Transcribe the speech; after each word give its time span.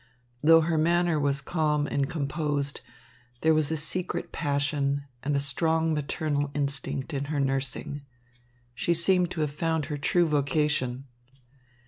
Though 0.41 0.61
her 0.61 0.79
manner 0.79 1.19
was 1.19 1.41
calm 1.41 1.85
and 1.85 2.09
composed, 2.09 2.81
there 3.41 3.53
was 3.53 3.67
secret 3.83 4.31
passion 4.31 5.03
and 5.21 5.35
a 5.35 5.39
strong 5.39 5.93
maternal 5.93 6.49
instinct 6.55 7.13
in 7.13 7.25
her 7.25 7.39
nursing. 7.39 8.01
She 8.73 8.95
seemed 8.95 9.29
to 9.29 9.41
have 9.41 9.51
found 9.53 9.85
her 9.93 9.99
true 9.99 10.25
vocation. 10.27 11.05